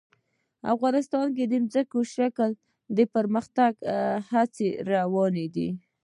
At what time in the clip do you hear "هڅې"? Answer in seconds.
4.31-4.69